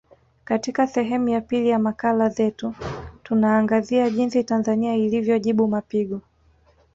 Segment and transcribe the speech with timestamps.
[0.43, 2.75] Katika sehemu ya pili ya makala zetu
[3.23, 6.21] tunaangazia jinsi Tanzania ilivyojibu mapigo